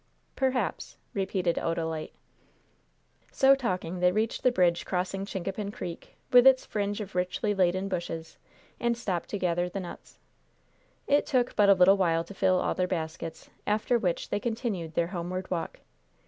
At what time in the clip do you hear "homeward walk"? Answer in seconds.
15.13-15.81